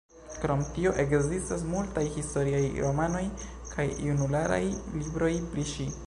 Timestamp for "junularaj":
4.07-4.61